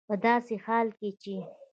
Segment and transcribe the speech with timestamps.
[0.09, 1.35] په داسې حال کې چې